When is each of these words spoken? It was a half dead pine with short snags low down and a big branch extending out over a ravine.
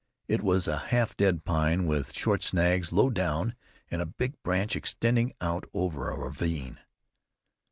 It 0.27 0.41
was 0.41 0.67
a 0.67 0.79
half 0.89 1.15
dead 1.15 1.43
pine 1.45 1.85
with 1.85 2.11
short 2.15 2.41
snags 2.41 2.91
low 2.91 3.11
down 3.11 3.53
and 3.91 4.01
a 4.01 4.07
big 4.07 4.33
branch 4.41 4.75
extending 4.75 5.33
out 5.39 5.65
over 5.75 6.09
a 6.09 6.17
ravine. 6.17 6.79